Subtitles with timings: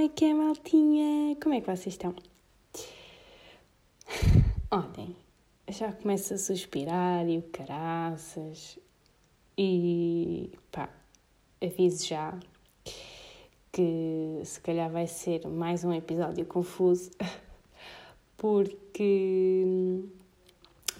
[0.00, 1.36] como é que é, maltinha?
[1.42, 2.14] Como é que vocês estão?
[4.70, 5.14] Olhem,
[5.68, 8.78] já começo a suspirar e o caraças.
[9.58, 10.88] E pá,
[11.62, 12.40] aviso já
[13.70, 17.10] que se calhar vai ser mais um episódio confuso,
[18.38, 20.02] porque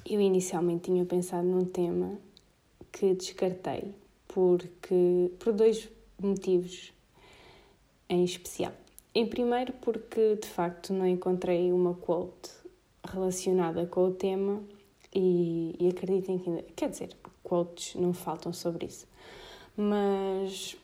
[0.05, 2.19] eu inicialmente tinha pensado num tema
[2.93, 3.95] que descartei
[4.29, 6.93] porque por dois motivos
[8.11, 8.75] em especial.
[9.15, 12.51] Em primeiro, porque de facto não encontrei uma quote
[13.05, 14.63] relacionada com o tema
[15.13, 17.11] e, e acreditem que ainda, quer dizer,
[17.43, 19.09] quotes não faltam sobre isso,
[19.77, 20.77] mas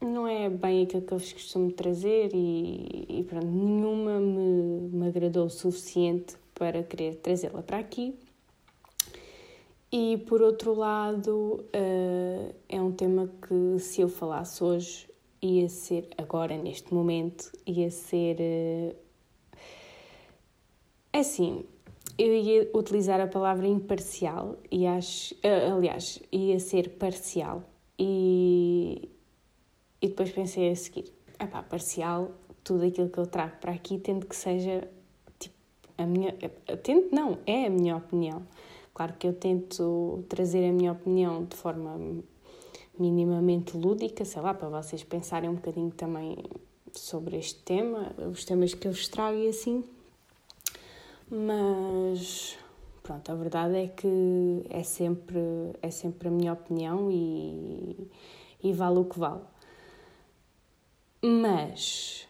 [0.00, 5.08] não é bem aquilo que eu vos costumo trazer e, e pronto, nenhuma me, me
[5.08, 8.14] agradou o suficiente para querer trazê-la para aqui.
[9.92, 15.06] E por outro lado, uh, é um tema que se eu falasse hoje
[15.46, 18.36] ia ser, agora neste momento, ia ser.
[18.40, 18.96] Uh,
[21.12, 21.64] assim,
[22.18, 25.34] eu ia utilizar a palavra imparcial e acho.
[25.34, 27.62] Uh, aliás, ia ser parcial.
[27.98, 29.08] E,
[30.00, 34.26] e depois pensei a seguir: epá, parcial, tudo aquilo que eu trago para aqui, tendo
[34.26, 34.88] que seja.
[35.38, 35.54] Tipo,
[35.98, 36.32] a minha.
[36.82, 38.42] Tento, não, é a minha opinião
[38.94, 41.98] Claro que eu tento trazer a minha opinião de forma
[42.98, 46.36] minimamente lúdica, sei lá, para vocês pensarem um bocadinho também
[46.92, 49.84] sobre este tema, os temas que eu vos trago e assim.
[51.30, 52.56] Mas
[53.02, 55.38] pronto, a verdade é que é sempre,
[55.82, 58.10] é sempre a minha opinião e,
[58.62, 59.42] e vale o que vale.
[61.22, 62.28] Mas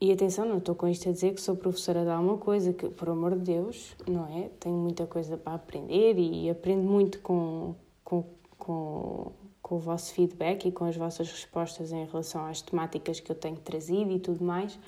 [0.00, 2.88] e atenção, não estou com isto a dizer que sou professora de alguma coisa, que,
[2.88, 4.48] por amor de Deus, não é?
[4.60, 8.24] Tenho muita coisa para aprender e aprendo muito com, com,
[8.56, 9.32] com,
[9.68, 13.36] com o vosso feedback e com as vossas respostas em relação às temáticas que eu
[13.36, 14.78] tenho trazido e tudo mais.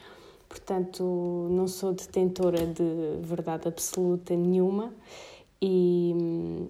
[0.48, 1.04] Portanto,
[1.50, 4.92] não sou detentora de verdade absoluta nenhuma
[5.60, 6.66] e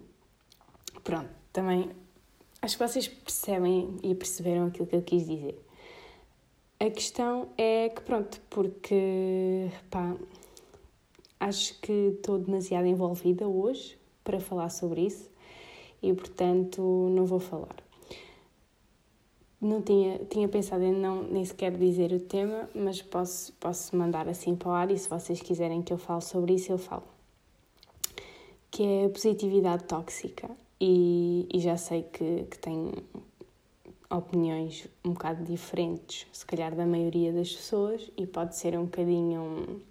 [1.05, 1.89] pronto, também
[2.61, 5.65] acho que vocês percebem e perceberam aquilo que eu quis dizer.
[6.81, 10.17] A questão é que, pronto, porque pá,
[11.39, 15.31] acho que estou demasiado envolvida hoje para falar sobre isso
[16.03, 16.83] e, portanto,
[17.15, 17.90] não vou falar.
[19.61, 24.27] Não tinha, tinha pensado em não nem sequer dizer o tema, mas posso, posso mandar
[24.27, 27.05] assim para o ar e se vocês quiserem que eu fale sobre isso, eu falo.
[28.71, 30.51] Que é a positividade tóxica.
[30.81, 32.91] E, e já sei que, que tem
[34.09, 39.83] opiniões um bocado diferentes, se calhar da maioria das pessoas, e pode ser um bocadinho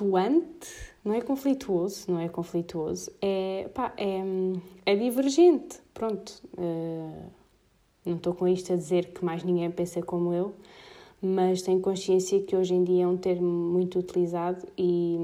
[0.00, 0.68] conflituante,
[1.04, 4.22] não é conflituoso, não é conflituoso, é, pá, é,
[4.86, 6.42] é divergente, pronto.
[6.56, 7.30] Uh,
[8.04, 10.54] não estou com isto a dizer que mais ninguém pensa como eu,
[11.20, 15.18] mas tenho consciência que hoje em dia é um termo muito utilizado e,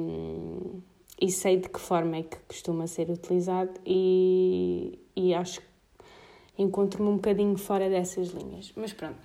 [1.21, 5.67] e sei de que forma é que costuma ser utilizado e, e acho que
[6.59, 8.73] encontro-me um bocadinho fora dessas linhas.
[8.77, 9.17] Mas pronto,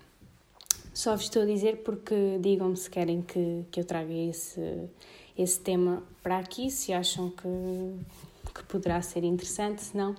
[0.94, 4.61] só vos estou a dizer porque digam-me se querem que, que eu traga esse,
[5.37, 10.15] esse tema para aqui, se acham que, que poderá ser interessante, se não,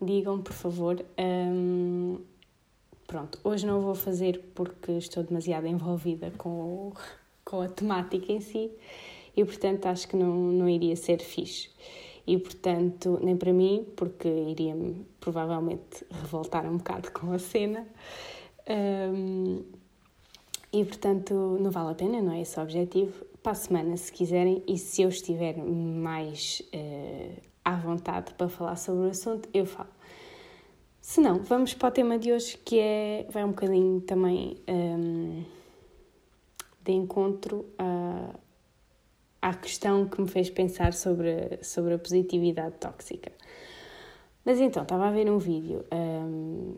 [0.00, 1.04] digam por favor.
[1.18, 2.18] Um,
[3.06, 6.92] pronto, hoje não vou fazer porque estou demasiado envolvida com,
[7.44, 8.70] com a temática em si
[9.36, 11.68] e portanto acho que não, não iria ser fixe
[12.26, 17.86] e, portanto, nem para mim, porque iria-me provavelmente revoltar um bocado com a cena.
[18.68, 19.62] Um,
[20.72, 23.24] e, portanto, não vale a pena, não é esse o objetivo.
[23.44, 28.74] Para a semana, se quiserem, e se eu estiver mais uh, à vontade para falar
[28.76, 29.90] sobre o assunto, eu falo.
[30.98, 35.44] Se não, vamos para o tema de hoje, que é, vai um bocadinho também um,
[36.82, 38.34] de encontro a
[39.42, 43.30] à questão que me fez pensar sobre, sobre a positividade tóxica.
[44.42, 45.84] Mas então, estava a ver um vídeo.
[45.92, 46.76] Um,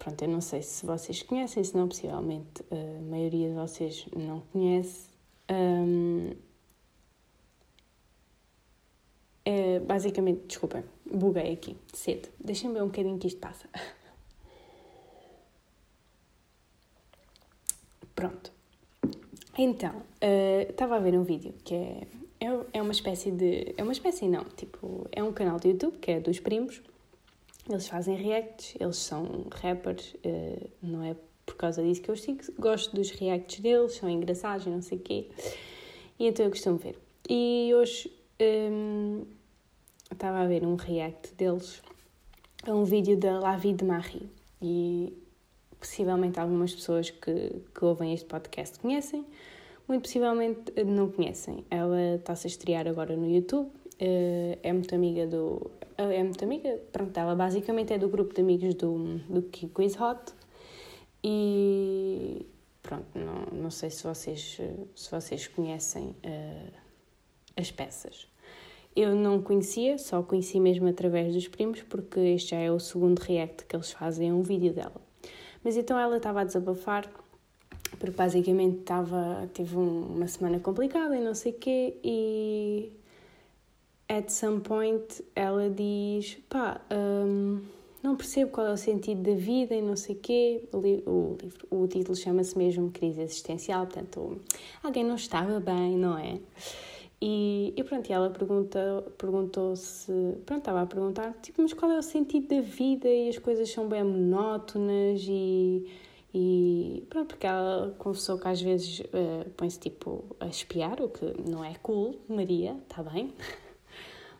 [0.00, 4.40] pronto, eu não sei se vocês conhecem, se não, possivelmente a maioria de vocês não
[4.52, 5.11] conhece.
[5.52, 6.30] Um,
[9.44, 12.28] é, basicamente, desculpem, buguei aqui cedo.
[12.40, 13.68] Deixem-me ver um bocadinho que isto passa.
[18.14, 18.52] Pronto.
[19.58, 22.06] Então, uh, estava a ver um vídeo que é,
[22.40, 23.74] é, é uma espécie de.
[23.76, 26.80] É uma espécie, não, tipo, é um canal de YouTube que é dos primos.
[27.68, 32.40] Eles fazem reacts, eles são rappers, uh, não é por causa disso que eu sigo,
[32.58, 35.28] gosto dos reacts deles, são engraçados, não sei o quê.
[36.18, 36.98] E então eu costumo ver.
[37.28, 39.24] E hoje um,
[40.10, 41.82] estava a ver um react deles
[42.66, 44.28] a um vídeo da La Vie de Marie.
[44.60, 45.12] E
[45.78, 49.26] possivelmente algumas pessoas que, que ouvem este podcast conhecem,
[49.88, 51.64] muito possivelmente não conhecem.
[51.68, 53.68] Ela está-se a estrear agora no YouTube,
[53.98, 55.70] eh, é muito amiga do.
[55.98, 60.32] É muito amiga, pronto, ela basicamente é do grupo de amigos do, do Quiz Hot
[61.24, 62.46] e
[62.82, 64.58] pronto, não, não sei se vocês,
[64.94, 66.72] se vocês conhecem uh,
[67.56, 68.26] as peças.
[68.94, 73.20] Eu não conhecia, só conheci mesmo através dos primos, porque este já é o segundo
[73.20, 75.00] react que eles fazem a um vídeo dela.
[75.64, 77.10] Mas então ela estava a desabafar,
[77.98, 82.92] porque basicamente estava, teve uma semana complicada e não sei o quê, e
[84.08, 87.62] at some point ela diz, pá, um,
[88.02, 90.68] não percebo qual é o sentido da vida e não sei quê.
[90.72, 94.40] O, li o livro, o título chama-se mesmo Crise Existencial, portanto,
[94.82, 96.40] alguém não estava bem, não é?
[97.24, 100.10] E, e pronto, e ela pergunta, perguntou-se,
[100.44, 103.70] pronto, estava a perguntar, tipo, mas qual é o sentido da vida e as coisas
[103.70, 105.86] são bem monótonas e,
[106.34, 111.24] e pronto, porque ela confessou que às vezes uh, põe-se tipo a espiar, o que
[111.48, 113.32] não é cool, Maria, está bem?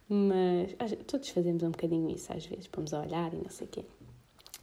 [0.08, 0.74] Mas
[1.06, 3.84] todos fazemos um bocadinho isso às vezes, vamos a olhar e não sei o quê.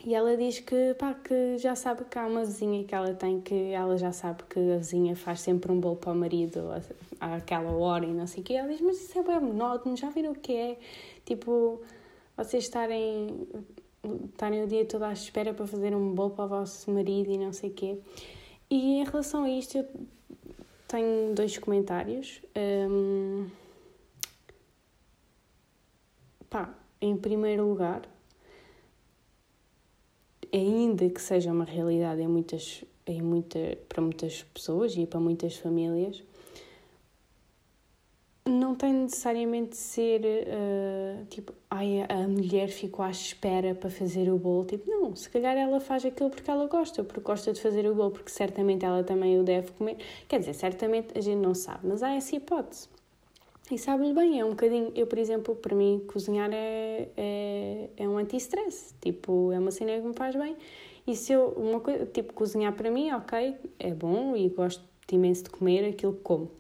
[0.06, 3.42] E ela diz que, pá, que já sabe que há uma vizinha que ela tem,
[3.42, 6.70] que ela já sabe que a vizinha faz sempre um bolo para o marido
[7.20, 8.54] àquela hora e não sei o quê.
[8.54, 10.78] Ela diz, mas isso é bem monótono, já viram o que é?
[11.26, 11.82] Tipo,
[12.38, 13.46] vocês estarem,
[14.32, 17.38] estarem o dia todo à espera para fazer um bolo para o vosso marido e
[17.38, 17.98] não sei o quê.
[18.70, 19.86] E em relação a isto, eu
[20.88, 22.42] tenho dois comentários.
[22.56, 23.48] Um,
[26.50, 28.02] pá, em primeiro lugar,
[30.54, 35.56] ainda que seja uma realidade em muitas, em muita, para muitas pessoas e para muitas
[35.56, 36.24] famílias,
[38.46, 44.30] não tem necessariamente de ser uh, tipo, ai, a mulher ficou à espera para fazer
[44.32, 44.66] o bolo.
[44.66, 47.94] Tipo, não, se calhar ela faz aquilo porque ela gosta, porque gosta de fazer o
[47.94, 49.98] bolo, porque certamente ela também o deve comer.
[50.28, 52.90] Quer dizer, certamente a gente não sabe, mas há essa hipótese.
[53.72, 54.92] E sabe-lhe bem, é um bocadinho.
[54.96, 58.96] Eu, por exemplo, para mim, cozinhar é, é, é um anti-stress.
[59.00, 60.56] Tipo, é uma cena que me faz bem.
[61.06, 61.50] E se eu.
[61.50, 66.14] Uma coisa, tipo, cozinhar para mim, ok, é bom e gosto imenso de comer aquilo
[66.14, 66.52] que como,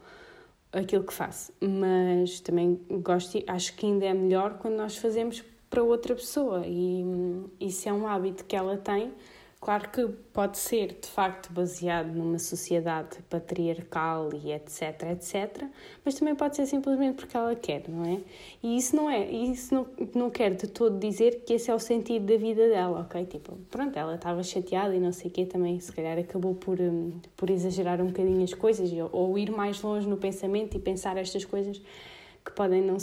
[0.71, 1.51] aquilo que faço.
[1.59, 6.63] Mas também gosto, acho que ainda é melhor quando nós fazemos para outra pessoa.
[6.65, 7.03] E
[7.59, 9.11] isso é um hábito que ela tem
[9.61, 15.65] Claro que pode ser, de facto, baseado numa sociedade patriarcal e etc, etc,
[16.05, 18.21] mas também pode ser simplesmente porque ela quer, não é?
[18.63, 19.85] E isso não é, isso não,
[20.15, 23.25] não quer de todo dizer que esse é o sentido da vida dela, ok?
[23.25, 26.79] Tipo, pronto, ela estava chateada e não sei o quê, também se calhar acabou por,
[26.79, 31.17] hum, por exagerar um bocadinho as coisas ou ir mais longe no pensamento e pensar
[31.17, 31.81] estas coisas
[32.45, 32.95] que podem não,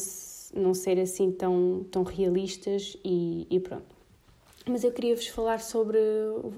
[0.55, 3.96] não ser assim tão, tão realistas e, e pronto.
[4.69, 6.53] Mas eu queria vos falar sobre o,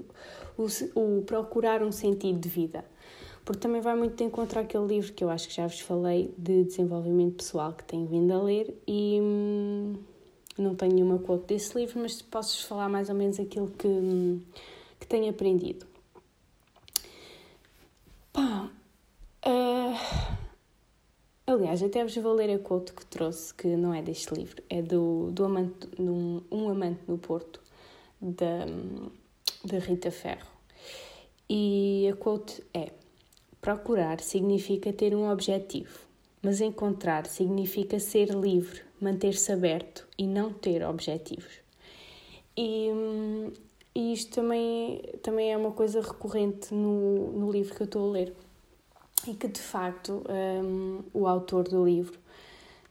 [0.57, 2.83] o, o, procurar um sentido de vida,
[3.45, 6.33] porque também vai muito de encontro àquele livro que eu acho que já vos falei
[6.35, 9.93] de desenvolvimento pessoal que tenho vindo a ler e hum,
[10.57, 14.41] não tenho nenhuma quote desse livro, mas posso-vos falar mais ou menos aquilo que, hum,
[14.99, 15.85] que tenho aprendido.
[18.33, 18.71] Pá,
[19.45, 20.35] uh,
[21.45, 24.81] aliás, até vos vou ler a quote que trouxe, que não é deste livro, é
[24.81, 27.68] do, do amante, um, um amante no Porto,
[28.21, 28.65] da,
[29.63, 30.47] da Rita Ferro.
[31.49, 32.91] E a quote é:
[33.61, 35.99] Procurar significa ter um objetivo,
[36.41, 41.59] mas encontrar significa ser livre, manter-se aberto e não ter objetivos.
[42.55, 42.89] E,
[43.95, 48.11] e isto também, também é uma coisa recorrente no, no livro que eu estou a
[48.11, 48.33] ler.
[49.27, 52.17] E que de facto um, o autor do livro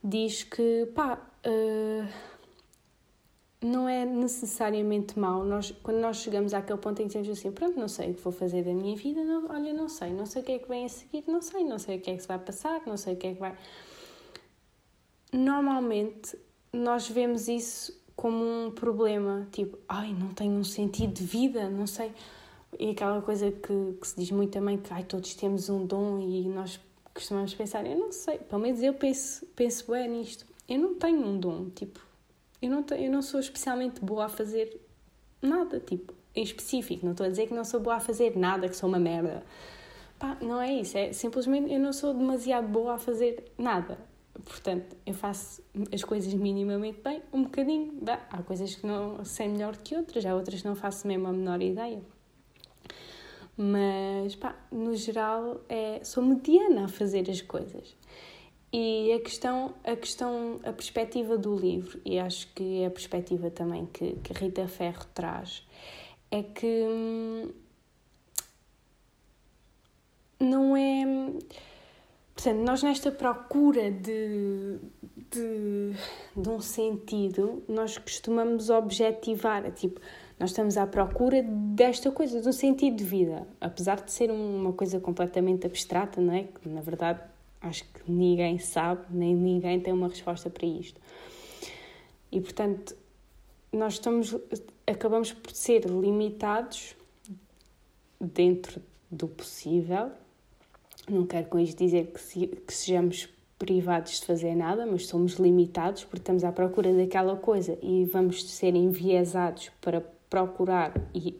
[0.03, 2.07] diz que, pá, uh,
[3.61, 5.43] não é necessariamente mau.
[5.43, 8.21] Nós, quando nós chegamos àquele ponto em que dizemos assim, pronto, não sei o que
[8.21, 10.69] vou fazer da minha vida, não, olha, não sei, não sei o que é que
[10.69, 12.95] vem a seguir, não sei, não sei o que é que se vai passar, não
[12.95, 13.57] sei o que é que vai.
[15.33, 16.37] Normalmente
[16.71, 21.87] nós vemos isso como um problema, tipo, ai, não tenho um sentido de vida, não
[21.87, 22.11] sei.
[22.77, 26.19] E aquela coisa que, que se diz muito também que ai, todos temos um dom
[26.19, 26.79] e nós
[27.13, 31.25] costumamos pensar, eu não sei, pelo menos eu penso, penso bem nisto, eu não tenho
[31.25, 31.99] um dom, tipo,
[32.61, 34.79] eu não, eu não sou especialmente boa a fazer
[35.41, 37.05] nada, tipo, em específico.
[37.05, 39.43] Não estou a dizer que não sou boa a fazer nada, que sou uma merda.
[40.17, 40.97] Pá, não é isso.
[40.97, 43.97] É simplesmente eu não sou demasiado boa a fazer nada.
[44.43, 45.61] Portanto, eu faço
[45.93, 47.97] as coisas minimamente bem, um bocadinho.
[48.01, 48.19] Dá.
[48.29, 51.31] Há coisas que não sei melhor que outras, há outras que não faço mesmo a
[51.31, 52.01] menor ideia.
[53.57, 57.95] Mas, pá, no geral, é, sou mediana a fazer as coisas.
[58.71, 63.49] E a questão, a questão, a perspectiva do livro, e acho que é a perspectiva
[63.49, 65.65] também que, que Rita Ferro traz,
[66.29, 67.51] é que hum,
[70.39, 71.03] não é.
[72.35, 74.77] Portanto, nós nesta procura de,
[75.31, 75.93] de,
[76.37, 79.99] de um sentido, nós costumamos objetivar, tipo,
[80.39, 84.71] nós estamos à procura desta coisa, de um sentido de vida, apesar de ser uma
[84.71, 86.43] coisa completamente abstrata, não é?
[86.43, 87.19] Que na verdade
[87.61, 90.99] acho que ninguém sabe, nem ninguém tem uma resposta para isto.
[92.31, 92.95] E portanto,
[93.71, 94.35] nós estamos,
[94.87, 96.95] acabamos por ser limitados
[98.19, 100.11] dentro do possível.
[101.07, 105.33] Não quero com isto dizer que, se, que sejamos privados de fazer nada, mas somos
[105.33, 111.35] limitados porque estamos à procura daquela coisa e vamos ser enviesados para procurar e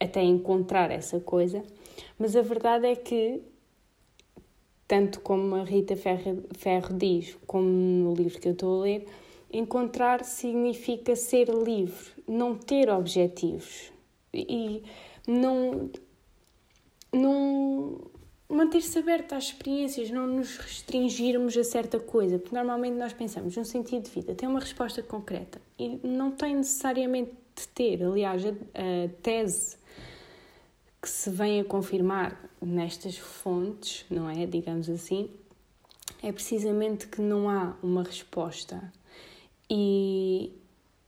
[0.00, 1.62] até encontrar essa coisa.
[2.18, 3.42] Mas a verdade é que,
[4.90, 9.06] tanto como a Rita Ferro, Ferro diz, como no livro que eu estou a ler,
[9.52, 13.92] encontrar significa ser livre, não ter objetivos.
[14.34, 14.82] E
[15.28, 15.88] não,
[17.12, 18.00] não
[18.48, 23.62] manter-se aberto às experiências, não nos restringirmos a certa coisa, porque normalmente nós pensamos um
[23.62, 25.62] sentido de vida tem uma resposta concreta.
[25.78, 28.02] E não tem necessariamente de ter.
[28.02, 29.76] Aliás, a, a tese
[31.00, 34.44] que se vem a confirmar nestas fontes, não é?
[34.46, 35.30] Digamos assim,
[36.22, 38.92] é precisamente que não há uma resposta.
[39.68, 40.52] E,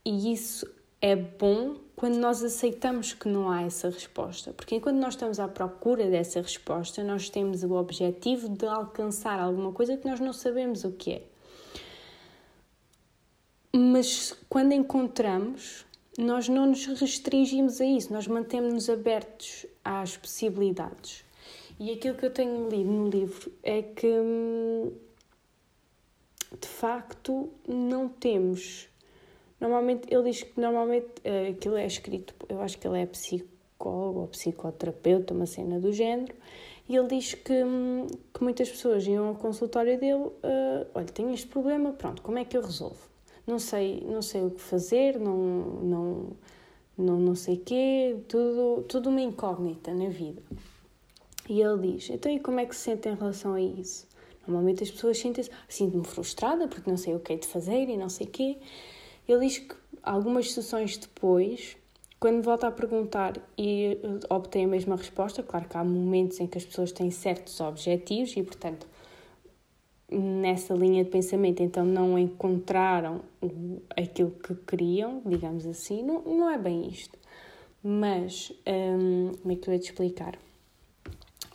[0.03, 0.65] e isso
[1.01, 5.47] é bom quando nós aceitamos que não há essa resposta, porque enquanto nós estamos à
[5.47, 10.83] procura dessa resposta, nós temos o objetivo de alcançar alguma coisa que nós não sabemos
[10.83, 11.23] o que é.
[13.75, 15.85] Mas quando encontramos,
[16.17, 21.23] nós não nos restringimos a isso, nós mantemos-nos abertos às possibilidades.
[21.79, 24.91] E aquilo que eu tenho lido no livro é que, hum,
[26.59, 28.89] de facto, não temos
[29.63, 34.19] Normalmente, ele diz que normalmente uh, aquilo é escrito, eu acho que ele é psicólogo
[34.19, 36.35] ou psicoterapeuta, uma cena do género,
[36.89, 41.33] e ele diz que, hum, que muitas pessoas iam ao consultório dele, uh, olha, tenho
[41.33, 43.07] este problema, pronto, como é que eu resolvo?
[43.47, 46.27] Não sei, não sei o que fazer, não, não,
[46.97, 50.41] não, não sei quê, tudo, tudo uma incógnita na vida.
[51.49, 54.07] E ele diz, então e como é que se sente em relação a isso?
[54.47, 57.97] Normalmente as pessoas sentem-se, sinto-me frustrada porque não sei o que é de fazer e
[57.97, 58.57] não sei o quê.
[59.27, 61.77] Ele diz que algumas sessões depois,
[62.19, 66.47] quando volta a perguntar e eh, obtém a mesma resposta, claro que há momentos em
[66.47, 68.85] que as pessoas têm certos objetivos e, portanto,
[70.17, 73.21] nessa linha de pensamento, então não encontraram
[73.95, 77.17] aquilo que queriam, digamos assim, não, não é bem isto.
[77.83, 80.37] Mas, hum, como é que eu ia te explicar?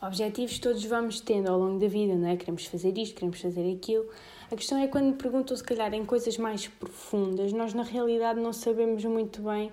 [0.00, 2.36] Objetivos todos vamos tendo ao longo da vida, não é?
[2.36, 4.06] Queremos fazer isto, queremos fazer aquilo.
[4.50, 8.38] A questão é quando me perguntam, se calhar, em coisas mais profundas, nós na realidade
[8.38, 9.72] não sabemos muito bem.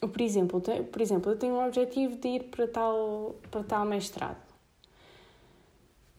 [0.00, 4.43] Por exemplo, por exemplo eu tenho um objetivo de ir para tal, para tal mestrado.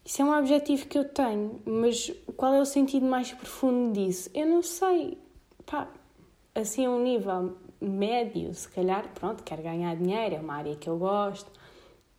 [0.05, 4.29] Isso é um objetivo que eu tenho, mas qual é o sentido mais profundo disso?
[4.35, 5.17] Eu não sei.
[5.65, 5.89] Pá,
[6.53, 10.87] assim, a um nível médio, se calhar, pronto, quero ganhar dinheiro, é uma área que
[10.87, 11.49] eu gosto.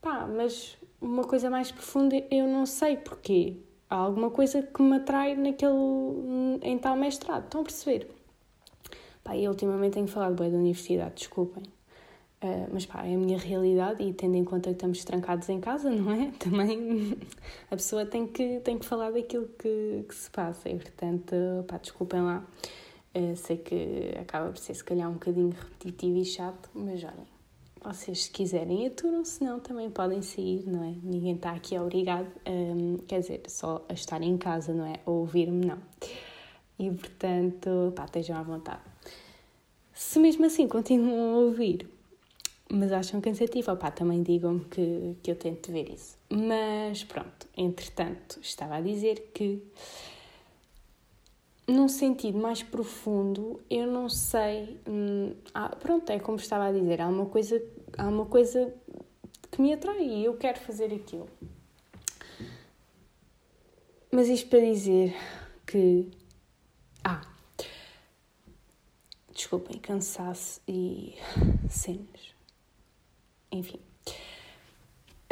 [0.03, 3.57] Pá, mas uma coisa mais profunda eu não sei porquê
[3.89, 5.73] há alguma coisa que me atrai naquele,
[6.63, 7.45] em tal mestrado.
[7.45, 8.11] Estão a perceber?
[9.23, 11.63] Pá, eu ultimamente tenho falado bem da universidade, desculpem.
[12.43, 15.59] Uh, mas pá, é a minha realidade e tendo em conta que estamos trancados em
[15.59, 16.31] casa, não é?
[16.39, 17.17] Também
[17.71, 21.35] a pessoa tem que, tem que falar daquilo que, que se passa e portanto,
[21.67, 22.47] pá, desculpem lá.
[23.15, 27.27] Uh, sei que acaba por ser se calhar um bocadinho repetitivo e chato, mas olhem,
[27.83, 30.95] vocês, se quiserem, aturam, senão também podem sair, não é?
[31.03, 35.01] Ninguém está aqui obrigado, um, quer dizer, só a estar em casa, não é?
[35.07, 35.79] Ou ouvir-me, não.
[36.79, 38.83] E portanto, pá, estejam à vontade.
[39.95, 41.89] Se mesmo assim continuam a ouvir,
[42.71, 46.17] mas acham cansativo, pá, também digam-me que, que eu tento ver isso.
[46.29, 49.63] Mas pronto, entretanto, estava a dizer que
[51.67, 54.81] num sentido mais profundo, eu não sei.
[54.87, 57.63] Hum, ah, pronto, é como estava a dizer, há uma coisa,
[57.99, 58.73] há uma coisa
[59.51, 61.29] que me atrai e eu quero fazer aquilo.
[64.13, 65.15] Mas isto para dizer
[65.67, 66.11] que.
[67.05, 67.23] Ah!
[69.33, 71.15] Desculpem, cansaço e
[71.69, 72.36] cenas.
[73.57, 73.81] Enfim.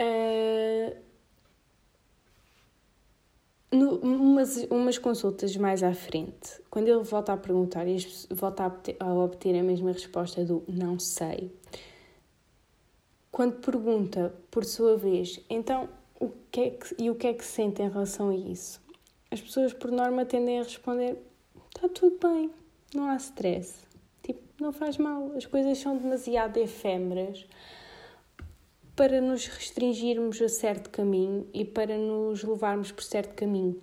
[0.00, 0.96] Uh,
[3.70, 7.98] no, umas, umas consultas mais à frente, quando ele volta a perguntar e
[8.30, 11.52] volta a obter, a obter a mesma resposta do não sei,
[13.30, 15.88] quando pergunta por sua vez, então
[16.20, 18.80] o que é que, e o que é que sente em relação a isso?
[19.30, 21.18] As pessoas, por norma, tendem a responder:
[21.74, 22.50] está tudo bem,
[22.94, 23.74] não há stress.
[24.22, 25.32] Tipo, não faz mal.
[25.36, 27.44] As coisas são demasiado efêmeras
[28.96, 33.80] para nos restringirmos a certo caminho e para nos levarmos por certo caminho.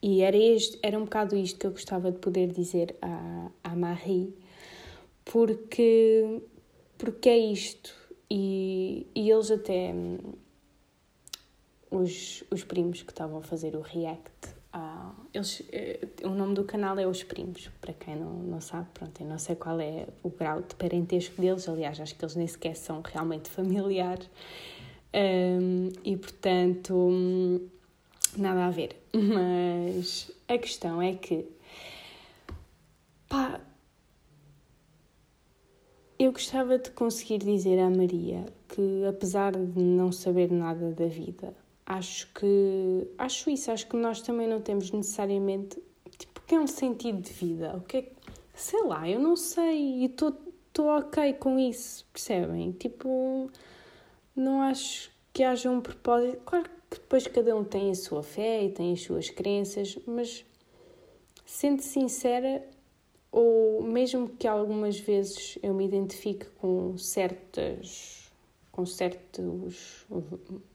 [0.00, 3.76] E era, este, era um bocado isto que eu gostava de poder dizer à, à
[3.76, 4.34] Marie,
[5.24, 6.40] porque,
[6.96, 7.94] porque é isto.
[8.30, 9.92] E, e eles até,
[11.90, 16.62] os, os primos que estavam a fazer o react, ah, eles, eh, o nome do
[16.62, 20.06] canal é Os Primos, para quem não, não sabe, pronto, eu não sei qual é
[20.22, 24.30] o grau de parentesco deles, aliás, acho que eles nem sequer são realmente familiares,
[25.12, 27.68] um, e portanto,
[28.36, 28.94] nada a ver.
[29.12, 31.44] Mas a questão é que,
[33.28, 33.60] pá,
[36.20, 41.52] eu gostava de conseguir dizer à Maria que, apesar de não saber nada da vida,
[41.88, 45.82] acho que acho isso, acho que nós também não temos necessariamente
[46.18, 47.74] tipo, que é um sentido de vida?
[47.76, 48.12] O que é
[48.54, 50.34] sei lá, eu não sei e estou
[50.78, 52.72] ok com isso, percebem?
[52.72, 53.50] Tipo,
[54.36, 56.40] não acho que haja um propósito.
[56.44, 60.44] Claro que depois cada um tem a sua fé e tem as suas crenças, mas
[61.46, 62.66] sendo sincera,
[63.30, 68.17] ou mesmo que algumas vezes eu me identifique com certas
[68.78, 70.06] com certos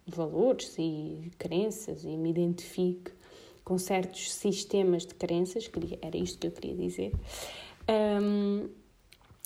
[0.06, 3.14] valores e crenças e me identifique
[3.64, 7.14] com certos sistemas de crenças, era isto que eu queria dizer,
[8.22, 8.68] um,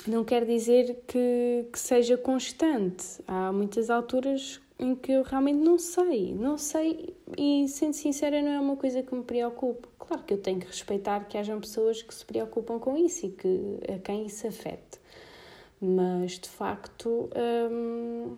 [0.07, 3.05] não quer dizer que, que seja constante.
[3.27, 8.49] Há muitas alturas em que eu realmente não sei, não sei e, sendo sincera, não
[8.49, 9.87] é uma coisa que me preocupe.
[9.99, 13.29] Claro que eu tenho que respeitar que hajam pessoas que se preocupam com isso e
[13.29, 14.99] que a quem isso afete,
[15.79, 17.29] mas de facto.
[17.71, 18.35] Hum,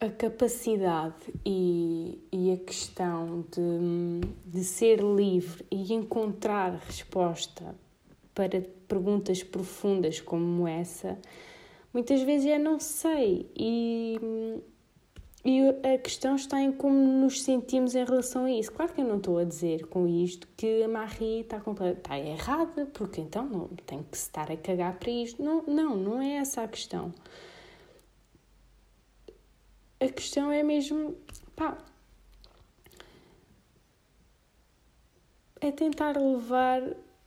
[0.00, 7.74] a capacidade e, e a questão de, de ser livre e encontrar resposta
[8.32, 11.18] para perguntas profundas como essa,
[11.92, 13.50] muitas vezes é não sei.
[13.56, 14.20] E,
[15.44, 15.60] e
[15.94, 18.70] a questão está em como nos sentimos em relação a isso.
[18.70, 22.86] Claro que eu não estou a dizer com isto que a Marie está, está errada,
[22.92, 25.42] porque então não tem que estar a cagar para isto.
[25.42, 27.12] Não, não, não é essa a questão
[30.00, 31.16] a questão é mesmo,
[31.56, 31.76] pá,
[35.60, 36.82] é tentar levar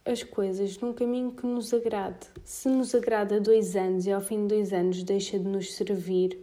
[0.05, 2.27] as coisas num caminho que nos agrade.
[2.43, 6.39] Se nos agrada dois anos e ao fim de dois anos deixa de nos servir,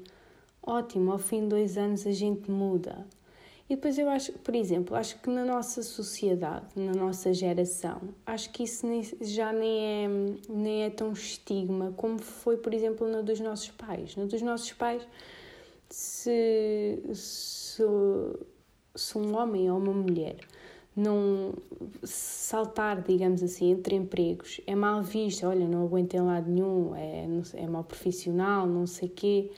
[0.63, 3.07] ótimo, ao fim de dois anos a gente muda.
[3.69, 8.51] E depois eu acho, por exemplo, acho que na nossa sociedade, na nossa geração, acho
[8.51, 10.09] que isso nem, já nem é,
[10.49, 14.17] nem é tão estigma como foi, por exemplo, na dos nossos pais.
[14.17, 15.07] Na dos nossos pais
[15.91, 17.83] se, se,
[18.95, 20.37] se um homem ou uma mulher
[20.95, 21.55] não
[22.03, 27.27] saltar, digamos assim, entre empregos é mal visto, olha, não aguento em lado nenhum, é,
[27.55, 29.53] é mal profissional, não sei quê.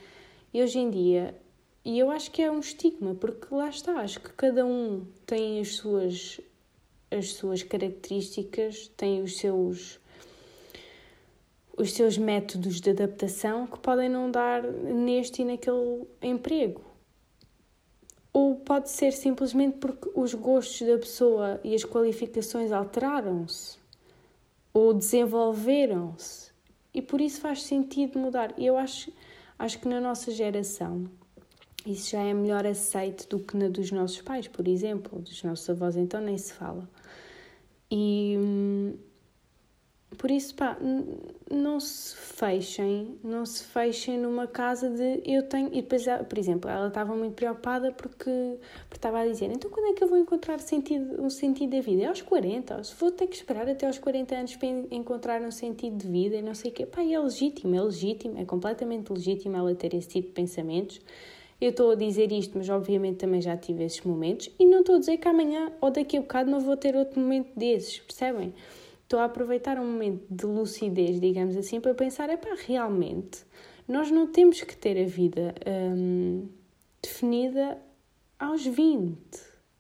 [0.53, 1.35] E hoje em dia,
[1.85, 5.61] e eu acho que é um estigma, porque lá está, acho que cada um tem
[5.61, 6.41] as suas,
[7.11, 10.00] as suas características, tem os seus
[11.81, 16.83] os seus métodos de adaptação que podem não dar neste e naquele emprego.
[18.33, 23.79] Ou pode ser simplesmente porque os gostos da pessoa e as qualificações alteraram-se
[24.73, 26.51] ou desenvolveram-se
[26.93, 28.55] e por isso faz sentido mudar.
[28.59, 29.11] Eu acho,
[29.59, 31.07] acho que na nossa geração
[31.87, 35.69] isso já é melhor aceito do que na dos nossos pais, por exemplo, dos nossos
[35.71, 36.89] avós, então nem se fala.
[37.91, 38.95] E hum,
[40.21, 40.77] por isso, pá,
[41.51, 45.69] não se fechem, não se fechem numa casa de eu tenho.
[45.69, 49.87] E depois, por exemplo, ela estava muito preocupada porque, porque estava a dizer: então quando
[49.87, 52.03] é que eu vou encontrar sentido, um sentido da vida?
[52.03, 55.97] É aos 40, vou ter que esperar até aos 40 anos para encontrar um sentido
[55.97, 56.85] de vida e não sei o quê.
[56.85, 61.01] Pá, é legítimo, é legítimo, é completamente legítimo ela ter esse tipo de pensamentos.
[61.59, 64.97] Eu estou a dizer isto, mas obviamente também já tive esses momentos e não estou
[64.97, 68.53] a dizer que amanhã ou daqui a bocado não vou ter outro momento desses, percebem?
[69.11, 73.45] Estou a aproveitar um momento de lucidez, digamos assim, para pensar: é pá, realmente,
[73.89, 76.49] nós não temos que ter a vida hum,
[77.03, 77.77] definida
[78.39, 79.19] aos 20.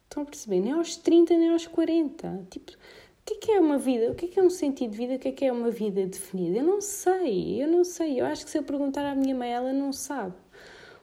[0.03, 0.59] Estão a perceber?
[0.59, 2.49] Nem aos 30, nem aos 40.
[2.51, 2.77] Tipo, o
[3.25, 4.11] que é, que é uma vida?
[4.11, 5.15] O que é, que é um sentido de vida?
[5.15, 6.59] O que é, que é uma vida definida?
[6.59, 8.21] Eu não sei, eu não sei.
[8.21, 10.35] Eu acho que se eu perguntar à minha mãe, ela não sabe.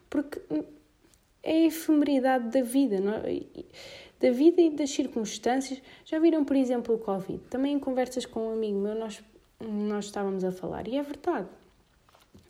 [0.09, 0.41] Porque
[1.41, 2.99] é a efemeridade da vida.
[2.99, 3.41] Não é?
[4.19, 5.81] Da vida e das circunstâncias.
[6.05, 7.39] Já viram, por exemplo, o Covid?
[7.49, 9.21] Também em conversas com um amigo meu nós,
[9.59, 11.47] nós estávamos a falar, e é verdade.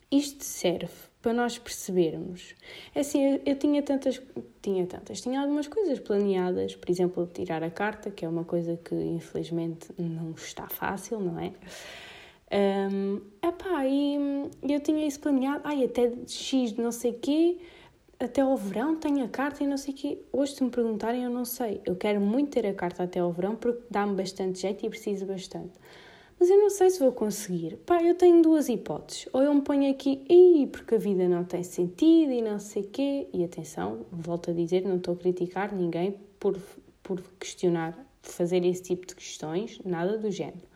[0.09, 2.55] Isto serve para nós percebermos.
[2.95, 4.21] É assim, eu, eu, tinha tantas,
[4.61, 8.77] tinha tantas, tinha algumas coisas planeadas, por exemplo, tirar a carta, que é uma coisa
[8.77, 11.51] que infelizmente não está fácil, não é?
[12.49, 14.17] Um, epá, e
[14.63, 17.57] eu tinha isso planeado, ai, até X não sei quê,
[18.19, 20.21] até ao verão tenho a carta e não sei o quê.
[20.31, 21.81] Hoje, se me perguntarem, eu não sei.
[21.85, 25.25] Eu quero muito ter a carta até ao verão porque dá-me bastante jeito e preciso
[25.25, 25.73] bastante.
[26.39, 27.77] Mas eu não sei se vou conseguir.
[27.77, 29.27] Pá, eu tenho duas hipóteses.
[29.33, 32.83] Ou eu me ponho aqui, Ih, porque a vida não tem sentido e não sei
[32.83, 33.27] o quê.
[33.33, 36.59] E atenção, volto a dizer, não estou a criticar ninguém por,
[37.03, 40.67] por questionar, fazer esse tipo de questões, nada do género.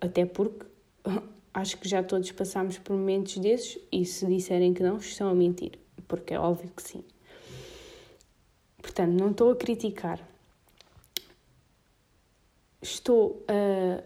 [0.00, 0.66] Até porque
[1.52, 5.34] acho que já todos passámos por momentos desses e se disserem que não, estão a
[5.34, 5.72] mentir.
[6.08, 7.04] Porque é óbvio que sim.
[8.82, 10.20] Portanto, não estou a criticar.
[12.82, 14.02] Estou a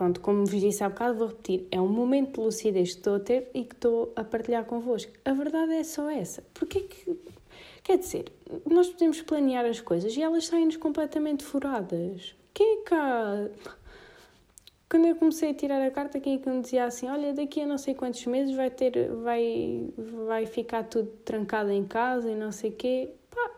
[0.00, 3.16] pronto, como vos disse há bocado, vou repetir, é um momento de lucidez que estou
[3.16, 5.12] a ter e que estou a partilhar convosco.
[5.26, 6.42] A verdade é só essa.
[6.54, 7.18] Porque que.
[7.82, 8.32] Quer dizer,
[8.64, 12.34] nós podemos planear as coisas e elas saem-nos completamente furadas.
[12.54, 13.48] Quem é que há...
[14.90, 17.60] Quando eu comecei a tirar a carta, quem é que me dizia assim: Olha, daqui
[17.60, 19.88] a não sei quantos meses vai ter, vai,
[20.26, 23.12] vai ficar tudo trancado em casa e não sei o quê.
[23.30, 23.50] Pá,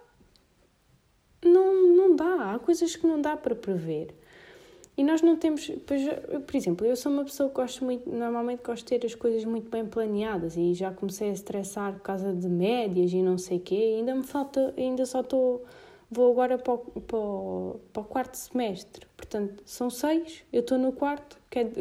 [1.42, 2.52] não, não dá.
[2.52, 4.14] Há coisas que não dá para prever.
[4.94, 6.02] E nós não temos, pois,
[6.46, 9.42] por exemplo, eu sou uma pessoa que gosto muito, normalmente gosto de ter as coisas
[9.42, 13.56] muito bem planeadas e já comecei a estressar por causa de médias e não sei
[13.56, 15.64] o quê, ainda me falta, ainda só estou,
[16.12, 20.78] vou agora para o, para, o, para o quarto semestre, portanto são seis, eu estou
[20.78, 21.38] no quarto,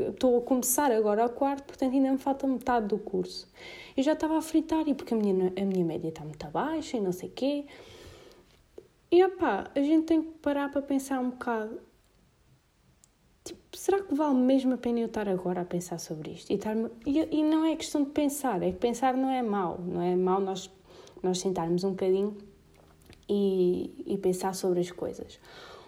[0.09, 3.47] estou a começar agora ao quarto, portanto ainda me falta metade do curso.
[3.95, 6.97] Eu já estava a fritar e porque a minha, a minha média está muito baixa
[6.97, 7.65] e não sei o quê.
[9.11, 11.81] E opá, a gente tem que parar para pensar um bocado
[13.43, 16.49] tipo, será que vale mesmo a pena eu estar agora a pensar sobre isto?
[16.51, 19.77] E, estar e, e não é questão de pensar, é que pensar não é mau,
[19.81, 20.71] não é mau nós,
[21.21, 22.37] nós sentarmos um bocadinho
[23.31, 25.39] e, e pensar sobre as coisas.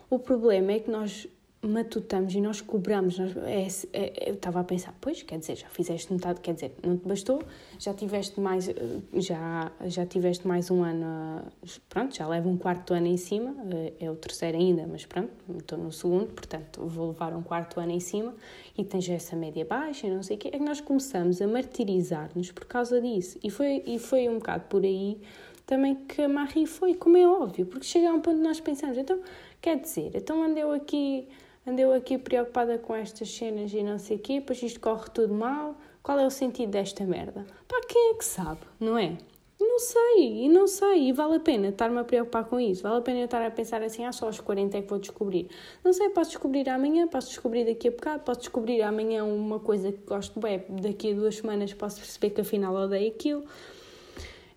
[0.10, 1.28] O problema é que nós
[1.62, 3.18] matutamos e nós cobramos.
[3.18, 6.74] Nós, é, é, eu estava a pensar, pois, quer dizer, já fizeste metade, quer dizer,
[6.86, 7.42] não te bastou,
[7.80, 8.70] já tiveste mais,
[9.16, 11.42] já, já tiveste mais um ano,
[11.90, 13.56] pronto, já levo um quarto ano em cima,
[14.00, 17.92] é o terceiro ainda, mas pronto, estou no segundo, portanto vou levar um quarto ano
[17.92, 18.36] em cima
[18.78, 21.48] e tens essa média baixa e não sei o quê, é que nós começamos a
[21.48, 23.40] martirizar-nos por causa disso.
[23.42, 25.18] E foi, e foi um bocado por aí
[25.66, 28.98] também que a Marie foi, como é óbvio, porque chega a um ponto nós pensamos,
[28.98, 29.20] então,
[29.62, 31.28] quer dizer, então andeu aqui
[31.66, 35.34] andeu aqui preocupada com estas cenas e não sei o quê, depois isto corre tudo
[35.34, 37.46] mal, qual é o sentido desta merda?
[37.68, 39.18] Pá, quem é que sabe, não é?
[39.60, 42.98] Não sei, e não sei, e vale a pena estar-me a preocupar com isso, vale
[42.98, 45.48] a pena eu estar a pensar assim, ah, só aos 40 é que vou descobrir.
[45.84, 49.92] Não sei, posso descobrir amanhã, posso descobrir daqui a bocado, posso descobrir amanhã uma coisa
[49.92, 53.46] que gosto bem, daqui a duas semanas posso perceber que afinal odeio aquilo.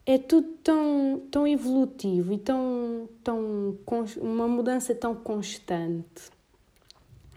[0.06, 3.76] É tudo tão, tão evolutivo e tão, tão,
[4.22, 6.30] uma mudança tão constante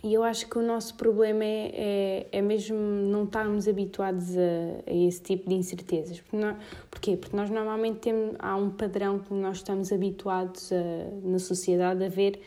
[0.02, 4.42] e eu acho que o nosso problema é, é, é mesmo não estarmos habituados a,
[4.88, 6.22] a, esse tipo de incertezas.
[6.22, 6.58] Porque nós,
[6.90, 7.18] porquê?
[7.18, 10.76] Porque nós normalmente temos, há um padrão que nós estamos habituados a,
[11.22, 12.42] na sociedade a ver,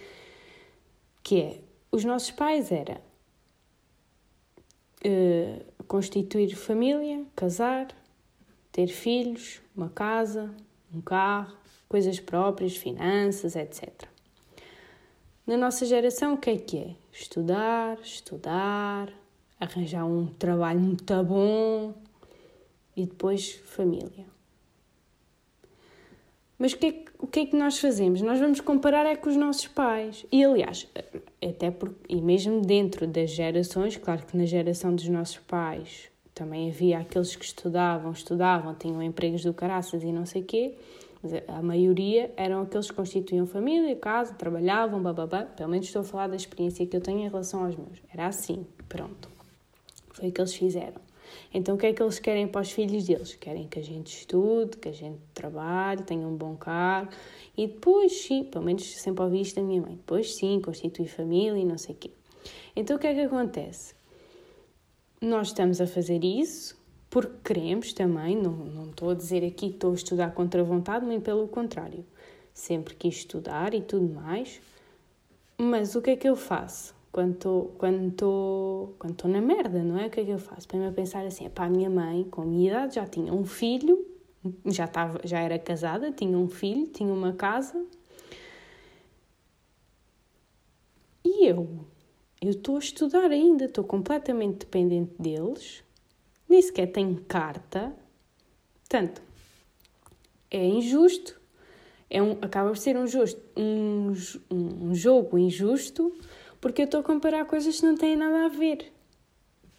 [1.22, 1.58] que é,
[1.90, 3.02] os nossos pais era
[5.04, 7.88] uh, constituir família, casar,
[8.72, 10.50] ter filhos, uma casa,
[10.94, 11.56] um carro,
[11.88, 13.90] coisas próprias, finanças, etc.
[15.46, 16.96] Na nossa geração, o que é que é?
[17.12, 19.12] Estudar, estudar,
[19.58, 21.94] arranjar um trabalho muito bom
[22.96, 24.26] e depois família.
[26.58, 28.22] Mas o que, é que, o que é que nós fazemos?
[28.22, 30.24] Nós vamos comparar é com os nossos pais.
[30.30, 30.87] E aliás,
[31.44, 36.71] até porque, e mesmo dentro das gerações, claro que na geração dos nossos pais também
[36.71, 40.75] havia aqueles que estudavam, estudavam, tinham empregos do caraças e não sei quê,
[41.47, 45.45] a maioria eram aqueles que constituíam família, casa, trabalhavam, bababá.
[45.45, 48.03] Pelo menos estou a falar da experiência que eu tenho em relação aos meus.
[48.12, 49.31] Era assim, pronto.
[50.11, 51.01] Foi o que eles fizeram.
[51.55, 53.35] Então, o que é que eles querem para os filhos deles?
[53.37, 57.09] Querem que a gente estude, que a gente trabalhe, tenha um bom carro
[57.57, 61.59] e depois, sim, pelo menos sempre ouvi isto da minha mãe, depois sim, constituir família
[61.59, 62.11] e não sei o quê.
[62.75, 63.95] Então, o que é que acontece?
[65.22, 66.76] Nós estamos a fazer isso
[67.08, 70.64] porque queremos também, não, não estou a dizer aqui que estou a estudar contra a
[70.64, 72.04] vontade, nem pelo contrário.
[72.52, 74.61] Sempre quis estudar e tudo mais.
[75.56, 76.92] Mas o que é que eu faço?
[77.12, 80.08] Quando estou quando quando na merda, não é?
[80.08, 80.66] O que é que eu faço?
[80.66, 84.04] Para-me a pensar assim, a minha mãe, com a minha idade, já tinha um filho,
[84.66, 87.80] já, estava, já era casada, tinha um filho, tinha uma casa.
[91.24, 91.91] E eu?
[92.42, 95.83] Eu estou a estudar ainda, estou completamente dependente deles
[96.48, 97.94] nem sequer tenho carta,
[98.92, 99.22] Portanto,
[100.50, 101.40] é injusto,
[102.11, 104.12] é um, acaba por ser um, justo, um,
[104.50, 106.14] um jogo injusto,
[106.61, 108.92] porque eu estou a comparar coisas que não têm nada a ver.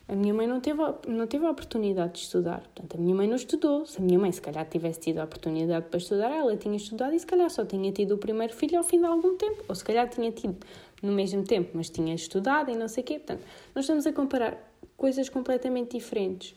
[0.07, 2.61] A minha mãe não teve, não teve a oportunidade de estudar.
[2.61, 3.85] Portanto, a minha mãe não estudou.
[3.85, 7.13] Se a minha mãe, se calhar, tivesse tido a oportunidade para estudar, ela tinha estudado
[7.13, 9.63] e, se calhar, só tinha tido o primeiro filho ao fim de algum tempo.
[9.67, 10.57] Ou, se calhar, tinha tido
[11.03, 13.19] no mesmo tempo, mas tinha estudado e não sei o quê.
[13.19, 14.57] Portanto, nós estamos a comparar
[14.97, 16.55] coisas completamente diferentes.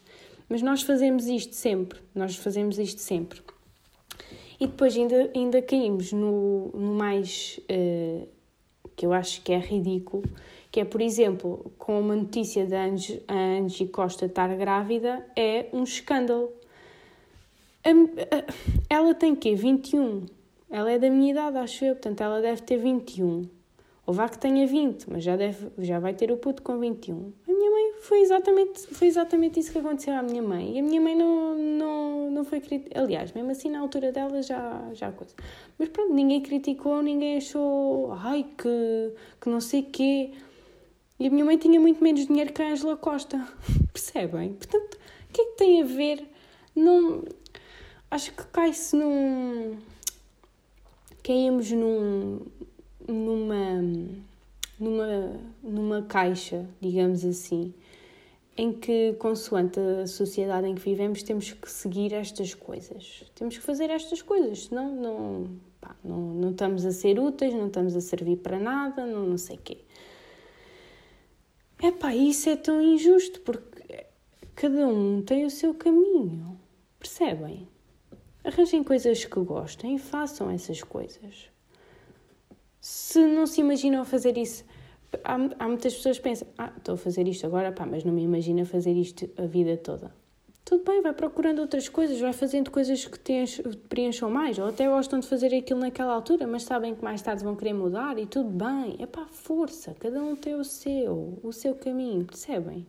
[0.49, 2.01] Mas nós fazemos isto sempre.
[2.15, 3.43] Nós fazemos isto sempre.
[4.59, 7.61] E depois ainda, ainda caímos no, no mais.
[7.71, 8.27] Uh,
[8.95, 10.23] que eu acho que é ridículo
[10.77, 15.85] que é, por exemplo, com uma notícia da Angie, Angie Costa estar grávida, é um
[15.85, 16.53] escândalo.
[18.91, 19.55] Ela tem quê?
[19.55, 20.27] 21.
[20.69, 23.49] Ela é da minha idade, acho eu, portanto ela deve ter 21.
[24.07, 27.33] Ou vá que tenha 20, mas já, deve, já vai ter o puto com 21.
[27.49, 30.77] A minha mãe foi exatamente, foi exatamente isso que aconteceu à minha mãe.
[30.77, 33.05] E a minha mãe não, não, não foi criticada.
[33.05, 35.35] Aliás, mesmo assim na altura dela já, já coisa.
[35.77, 40.31] Mas pronto, ninguém criticou, ninguém achou, ai, que, que não sei quê.
[41.19, 43.45] E a minha mãe tinha muito menos dinheiro que a Angela Costa.
[43.93, 44.53] Percebem?
[44.53, 46.31] Portanto, o que é que tem a ver?
[46.77, 47.25] Não.
[48.09, 49.79] Acho que cai-se num.
[51.25, 52.41] Caímos num.
[53.07, 53.83] Numa.
[54.79, 55.41] numa.
[55.63, 57.73] numa caixa, digamos assim,
[58.57, 63.25] em que, consoante a sociedade em que vivemos, temos que seguir estas coisas.
[63.35, 65.47] Temos que fazer estas coisas, senão não,
[65.81, 69.39] pá, não, não estamos a ser úteis, não estamos a servir para nada, não, não
[69.39, 69.79] sei o quê.
[71.83, 74.07] Epá, isso é tão injusto porque
[74.55, 76.59] cada um tem o seu caminho.
[76.99, 77.69] Percebem?
[78.43, 81.51] Arranjem coisas que gostem e façam essas coisas.
[82.89, 84.65] Se não se imaginam fazer isso,
[85.25, 88.13] há, há muitas pessoas que pensam: ah, estou a fazer isto agora, pá, mas não
[88.13, 90.15] me imagino fazer isto a vida toda
[90.65, 93.45] tudo bem, vai procurando outras coisas, vai fazendo coisas que te
[93.89, 97.45] preencham mais, ou até gostam de fazer aquilo naquela altura, mas sabem que mais tarde
[97.45, 98.97] vão querer mudar e tudo bem.
[98.99, 102.85] É pá, força, cada um tem o seu, o seu caminho, percebem?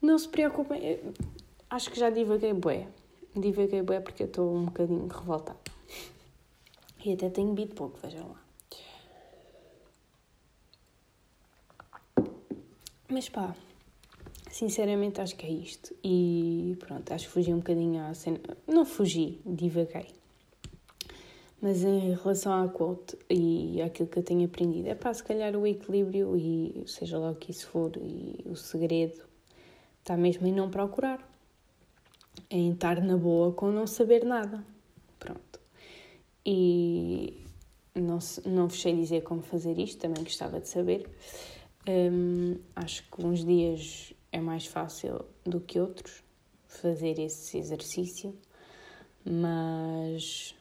[0.00, 1.00] Não se preocupem,
[1.68, 2.88] acho que já divaguei bué,
[3.36, 5.63] divaguei bué porque eu estou um bocadinho revoltada.
[7.04, 8.40] E até tenho bebido pouco, vejam lá.
[13.08, 13.54] Mas pá,
[14.54, 15.92] Sinceramente, acho que é isto.
[16.04, 18.38] E pronto, acho que fugi um bocadinho à cena.
[18.68, 20.06] Não fugi, divaguei.
[21.60, 25.56] Mas em relação à quote e àquilo que eu tenho aprendido, é pá, se calhar
[25.56, 29.24] o equilíbrio e seja lá o que isso for, e o segredo
[29.98, 31.18] está mesmo em não procurar.
[32.48, 34.64] Em estar na boa com não saber nada.
[35.18, 35.53] Pronto.
[36.44, 37.44] E
[37.94, 41.08] não, não vos sei dizer como fazer isto, também gostava de saber.
[41.88, 46.22] Um, acho que uns dias é mais fácil do que outros
[46.66, 48.34] fazer esse exercício,
[49.24, 50.54] mas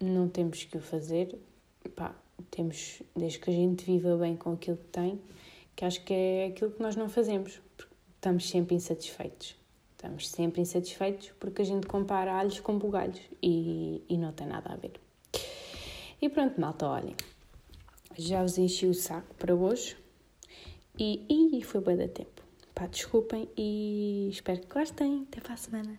[0.00, 1.38] não temos que o fazer.
[1.94, 2.14] Pá,
[2.50, 5.20] temos, desde que a gente viva bem com aquilo que tem,
[5.76, 9.56] que acho que é aquilo que nós não fazemos, porque estamos sempre insatisfeitos.
[9.92, 14.72] Estamos sempre insatisfeitos porque a gente compara alhos com bugalhos e, e não tem nada
[14.72, 14.92] a ver.
[16.20, 17.14] E pronto, malta, olhem.
[18.16, 19.96] Já vos enchi o saco para hoje
[20.98, 22.42] e, e foi bem da tempo.
[22.74, 25.26] Pá, desculpem e espero que gostem.
[25.28, 25.98] Até para a semana.